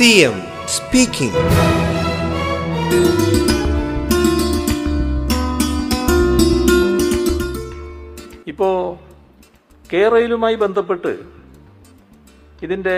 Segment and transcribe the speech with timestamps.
[0.00, 0.36] CM
[0.74, 1.40] speaking
[8.50, 8.68] ഇപ്പോ
[9.92, 11.12] കേരളയിലുമായി ബന്ധപ്പെട്ട്
[12.66, 12.96] ഇതിന്റെ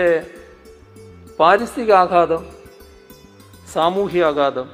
[1.39, 2.45] പാരിസ്ഥിതികാഘാതം
[3.73, 4.69] സാമൂഹ്യാഘാതം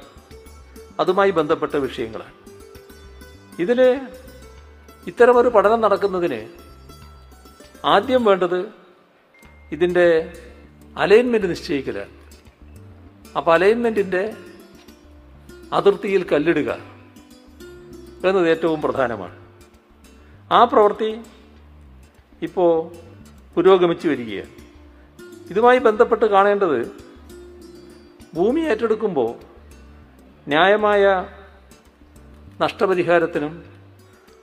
[1.04, 2.36] അതുമായി ബന്ധപ്പെട്ട വിഷയങ്ങളാണ്.
[3.64, 3.80] ഇതിൽ
[5.12, 6.40] ഇത്തരമൊരു പഠനം നടക്കുന്നതിന്
[7.96, 8.60] ആദ്യം വേണ്ടത്
[9.76, 10.08] ഇതിന്റെ
[10.96, 12.14] അലൈൻമെന്റ് നിശ്ചയിക്കലാണ്.
[13.36, 14.36] അപ്പോൾ അലൈൻമെന്റിന്റെ
[15.72, 16.72] അതിർത്തിയിൽ കല്ലിടുക
[18.24, 19.36] എന്നത് ഏറ്റവും പ്രധാനമാണ്.
[20.52, 21.20] ആ പ്രവൃത്തി
[22.42, 22.92] ഇപ്പോൾ
[23.54, 24.50] പുരോഗമിച്ചു വരികയാണ്.
[25.50, 26.86] ഇതുമായി ബന്ധപ്പെട്ട് കാണേണ്ടത്
[28.34, 29.34] ഭൂമി ഏറ്റെടുക്കുമ്പോൾ
[30.48, 31.26] ന്യായമായ
[32.60, 33.64] നഷ്ടപരിഹാരത്തിനും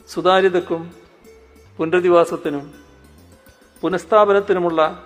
[0.09, 0.93] സുതാര്യതക്കും
[1.77, 2.73] പുനരധിവാസത്തിനും
[3.81, 5.03] പുനഃസ്ഥാപനത്തിനുമുള്ള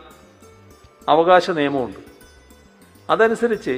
[1.10, 2.11] അവകാശ നിയമമുണ്ട്.
[3.10, 3.76] അതനുസരിച്ച്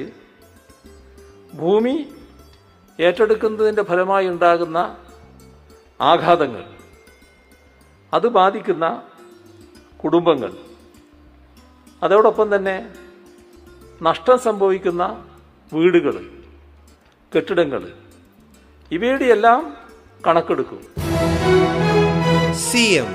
[1.52, 1.94] ഭൂമി
[2.98, 4.78] ഏറ്റെടുക്കുന്നതിന്റെ ഫലമായി ഉണ്ടാകുന്ന
[6.00, 6.64] ആഘാതങ്ങൾ
[8.12, 8.86] അത് ബാധിക്കുന്ന
[10.00, 10.52] കുടുംബങ്ങൾ
[12.02, 12.76] അതോടൊപ്പം തന്നെ
[14.00, 15.02] നഷ്ടം സംഭവിക്കുന്ന
[15.72, 16.16] വീടുകൾ
[17.32, 17.82] കെട്ടിടങ്ങൾ
[18.90, 19.60] ഇവയുടെ എല്ലാം
[20.24, 20.80] കണക്കെടുക്കും
[22.64, 23.08] CM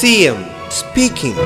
[0.00, 0.28] speaking.
[0.28, 0.38] എം
[0.70, 1.44] സ്പീക്കിംഗ്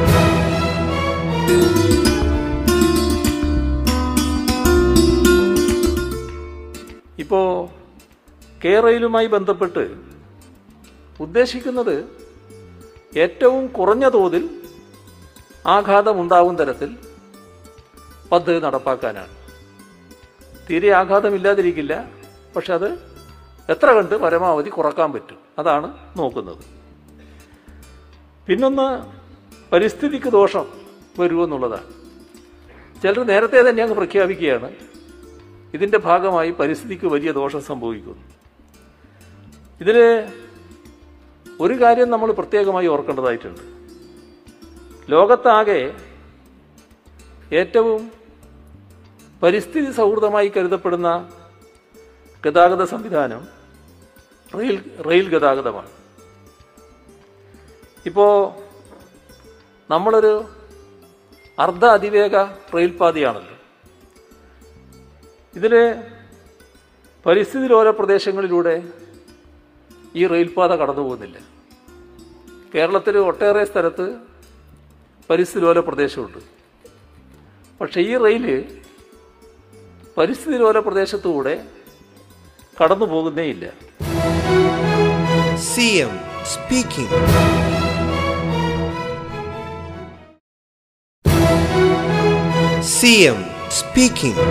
[7.19, 7.46] ഇപ്പോൾ
[8.61, 9.84] കേരളയിലുമായി ബന്ധപ്പെട്ട്
[11.20, 11.96] ഉദ്ദേശിക്കുന്നത്
[13.16, 14.44] ഏറ്റവും കുറഞ്ഞ തോതിൽ
[15.68, 16.92] ആഘാതമുണ്ടാകും തരത്തിൽ
[18.33, 19.34] പദ്ധതി നടപ്പാക്കാനാണ്
[20.68, 21.94] തീരെ ആഘാതമില്ലാതിരിക്കില്ല
[22.56, 22.89] പക്ഷെ അത്
[23.68, 26.83] എത്ര കണ്ട് പരമാവധി കുറയ്ക്കാൻ പറ്റും അതാണ് നോക്കുന്നത്
[28.47, 28.89] പിന്നൊന്ന്
[29.73, 30.67] പരിസ്ഥിതിക്ക് ദോഷം
[31.19, 31.89] വരുമെന്നുള്ളതാണ്
[33.03, 34.77] ചിലർ നേരത്തെ തന്നെ അങ്ങ് പ്രഖ്യാപിക്കുകയാണ്
[35.74, 38.23] ഇതിന്റെ ഭാഗമായി പരിസ്ഥിതിക്ക് വലിയ ദോഷം സംഭവിക്കുന്നു.
[39.80, 39.98] ഇതിൽ
[41.61, 43.61] ഒരു കാര്യം നമ്മൾ പ്രത്യേകമായി ഓർക്കേണ്ടതായിട്ടുണ്ട്.
[45.11, 45.95] ലോകത്താകെ
[47.52, 48.13] ഏറ്റവും
[49.42, 51.30] പരിസ്ഥിതി സൗഹൃദമായി കരുതപ്പെടുന്ന
[52.47, 53.42] ഗതാഗത സംവിധാനം
[54.58, 56.04] റെയിൽ റെയിൽ ഗതാഗതമാണ്.
[58.07, 58.33] ഇപ്പോൾ
[59.91, 60.33] നമ്മളൊരു
[61.59, 62.37] അർദ്ധ അതിവേഗ
[62.75, 63.57] റെയിൽപാതയാണല്ലോ.
[65.57, 65.75] ഇതിൽ
[67.27, 68.83] പരിസ്ഥിതി ലോല പ്രദേശങ്ങളിലൂടെ
[70.15, 71.39] ഈ റെയിൽപാത കടന്നു പോകുന്നില്ല
[72.75, 74.07] കേരളത്തിൽ ഒട്ടേറെ സ്ഥലത്ത്
[75.31, 76.39] പരിസ്ഥിതി ലോല പ്രദേശമുണ്ട്.
[77.81, 78.47] പക്ഷെ ഈ റെയിൽ
[80.19, 81.67] പരിസ്ഥിതി ലോല പ്രദേശത്തൂടെ
[82.83, 83.73] കടന്നു പോകുന്നേയില്ല
[85.75, 86.15] CM
[93.05, 93.25] speaking.
[93.31, 93.39] എം
[93.70, 94.45] സ്പീക്കിംഗ്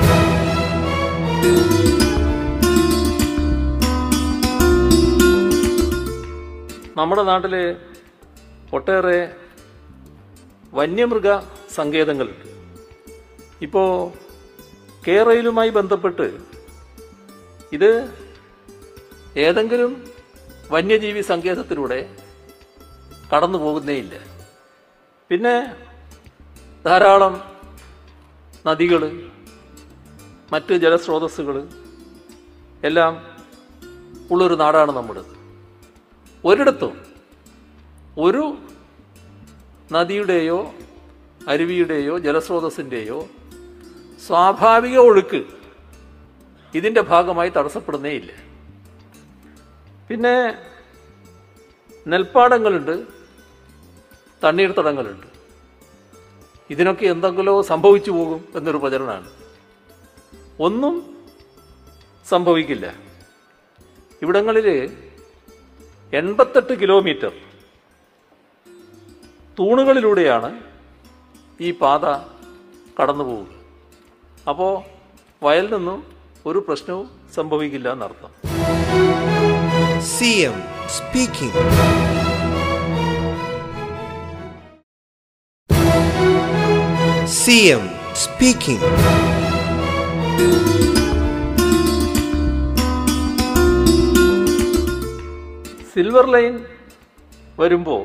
[6.96, 7.54] നമ്മുടെ നാട്ടിൽ
[8.74, 9.20] ഒട്ടേറെ
[10.74, 11.30] വന്യമൃഗ
[11.78, 12.46] സങ്കേതങ്ങളുണ്ട്
[13.62, 13.90] ഇപ്പോൾ
[15.04, 16.28] കേരളയിലുമായി ബന്ധപ്പെട്ട്
[17.72, 17.92] ഇത്
[19.38, 19.94] ഏതെങ്കിലും
[20.72, 22.00] വന്യജീവി സങ്കേതത്തിലൂടെ
[23.32, 24.16] കടന്നു പോകുന്നേയില്ല
[25.32, 25.56] പിന്നെ
[26.86, 27.34] ധാരാളം
[28.68, 29.02] നദികൾ
[30.52, 31.68] മറ്റ് ജലസ്രോതസ്സുകൾ
[32.84, 33.14] എല്ലാം
[34.32, 35.34] ഉള്ളൊരു നാടാണ് നമ്മുടേത്
[36.46, 36.94] ഒരിടത്തും
[38.18, 38.58] ഒരു
[39.92, 40.74] നദിയുടെയോ
[41.48, 43.30] അരുവിയുടെയോ ജലസ്രോതസ്സിന്റെയോ
[44.28, 45.42] സ്വാഭാവിക ഒഴുക്ക്
[46.74, 48.32] ഇതിന്റെ ഭാഗമായി തടസ്സപ്പെടുന്നേയില്ല
[50.10, 50.36] പിന്നെ
[52.08, 52.96] നെൽപ്പാടങ്ങളുണ്ട്
[54.44, 55.33] തണ്ണീർത്തടങ്ങളുണ്ട്.
[56.70, 59.30] ഇതിനൊക്കെ എന്തെങ്കിലും സംഭവിച്ചു പോകും എന്നൊരു പ്രചരണമാണ്.
[60.60, 60.96] ഒന്നും
[62.30, 62.94] സംഭവിക്കില്ല.
[64.22, 64.68] ഇവിടങ്ങളിൽ
[66.14, 67.32] എൺപത്തെട്ട് കിലോമീറ്റർ
[69.60, 70.60] തൂണുകളിലൂടെയാണ്
[71.62, 72.06] ഈ പാത
[73.00, 73.48] കടന്നു പോവുക
[74.50, 74.74] അപ്പോൾ
[75.44, 76.04] വയലിൽ നിന്നും
[76.46, 78.32] ഒരു പ്രശ്നവും സംഭവിക്കില്ല എന്നർത്ഥം.
[80.14, 80.58] CM
[87.44, 87.70] speaking.
[87.76, 88.90] M speaking
[95.94, 96.54] silver line
[97.60, 98.04] വരുമ്പോൾ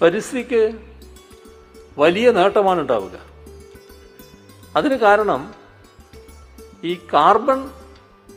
[0.00, 0.62] പരിസ്ഥിതിക്ക്
[1.98, 3.16] വലിയ നേട്ടമാണ് ഉണ്ടാവുക.
[4.76, 5.54] അതിന് കാരണം
[6.84, 7.70] ഈ കാർബൺ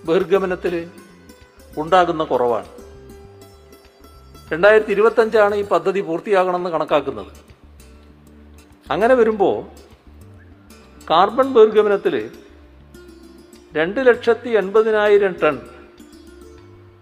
[0.05, 0.75] ബഹിർഗമനത്തിൽ
[1.77, 2.67] ഉണ്ടാകുന്ന കുറവാണ്.
[4.53, 7.50] രണ്ടായിരത്തി ഇരുപത്തഞ്ചാണ് ഈ പദ്ധതി പൂർത്തിയാകണമെന്ന് കണക്കാക്കുന്നത്.
[8.89, 9.55] അങ്ങനെ വരുമ്പോൾ
[11.09, 12.15] കാർബൺ ബഹിർഗമനത്തിൽ
[13.77, 15.55] രണ്ട് ലക്ഷത്തി എൺപതിനായിരം ടൺ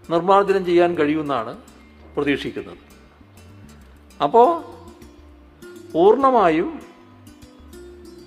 [0.10, 1.54] നിർമ്മാർജനം ചെയ്യാൻ കഴിയുമെന്നാണ്
[2.16, 2.78] പ്രതീക്ഷിക്കുന്നത്.
[4.24, 4.50] അപ്പോൾ
[5.94, 6.70] പൂർണമായും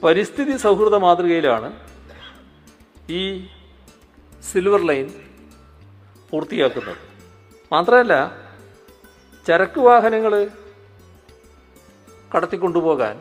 [0.04, 1.68] പരിസ്ഥിതി സൗഹൃദ മാതൃകയിലാണ്
[3.10, 3.22] ഈ
[4.50, 5.06] സിൽവർ ലൈൻ
[6.30, 6.96] പൂർത്തിയാക്കുന്നത്.
[7.72, 8.14] മാത്രമല്ല
[9.46, 10.32] ചരക്ക് വാഹനങ്ങൾ
[12.34, 13.16] കടത്തിക്കൊണ്ടുപോകാൻ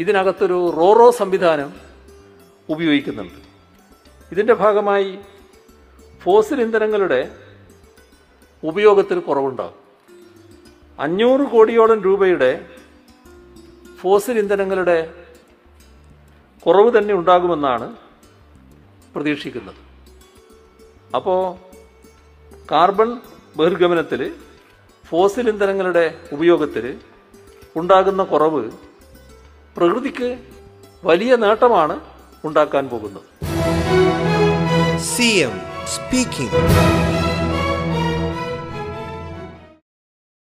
[0.00, 1.70] ഇതിനകത്തൊരു റോറോ സംവിധാനം
[2.68, 3.38] ഉപയോഗിക്കുന്നുണ്ട്.
[4.32, 5.18] ഇതിന്റെ ഭാഗമായി
[6.22, 7.20] ഫോസിൽ ഇന്ധനങ്ങളുടെ
[8.64, 9.78] ഉപയോഗത്തിൽ കുറവുണ്ടാകും.
[10.98, 12.50] അഞ്ഞൂറ് കോടിയോളം രൂപയുടെ
[14.00, 14.98] ഫോസിൽ ഇന്ധനങ്ങളുടെ
[16.66, 17.96] കുറവ് തന്നെ ഉണ്ടാകുമെന്നാണ്
[19.14, 19.80] പ്രതീക്ഷിക്കുന്നത്.
[21.14, 21.40] അപ്പോൾ
[22.70, 23.10] കാർബൺ
[23.56, 24.22] ബഹിർഗമനത്തിൽ
[25.08, 26.86] ഫോസിൽ ഇന്ധനങ്ങളുടെ ഉപയോഗത്തിൽ
[27.76, 28.62] ഉണ്ടാകുന്ന കുറവ്
[29.80, 30.28] പ്രകൃതിക്ക്
[31.04, 31.96] വലിയ നേട്ടമാണ്
[32.44, 33.26] ഉണ്ടാക്കാൻ പോകുന്നത്
[35.12, 35.56] സി എം
[35.90, 36.50] speaking.